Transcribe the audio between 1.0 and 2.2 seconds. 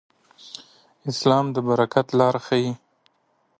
اسلام د برکت